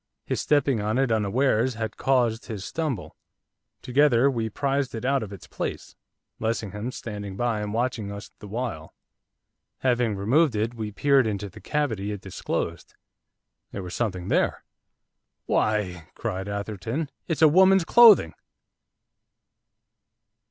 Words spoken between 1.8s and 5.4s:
caused his stumble. Together we prised it out of